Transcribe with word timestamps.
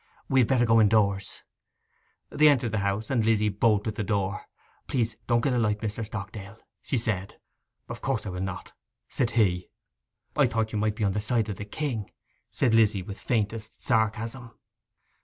We 0.27 0.39
had 0.39 0.47
better 0.47 0.65
go 0.65 0.81
indoors.' 0.81 1.43
They 2.31 2.47
entered 2.47 2.71
the 2.71 2.79
house, 2.79 3.11
and 3.11 3.23
Lizzy 3.23 3.49
bolted 3.49 3.93
the 3.93 4.03
door. 4.03 4.47
'Please 4.87 5.15
don't 5.27 5.41
get 5.41 5.53
a 5.53 5.59
light, 5.59 5.77
Mr. 5.81 6.03
Stockdale,' 6.03 6.57
she 6.81 6.97
said. 6.97 7.37
'Of 7.87 8.01
course 8.01 8.25
I 8.25 8.29
will 8.29 8.41
not,' 8.41 8.73
said 9.07 9.29
he. 9.37 9.69
'I 10.35 10.47
thought 10.47 10.73
you 10.73 10.79
might 10.79 10.95
be 10.95 11.03
on 11.03 11.11
the 11.11 11.21
side 11.21 11.49
of 11.49 11.57
the 11.57 11.65
king,' 11.65 12.09
said 12.49 12.73
Lizzy, 12.73 13.03
with 13.03 13.19
faintest 13.19 13.83
sarcasm. 13.85 14.53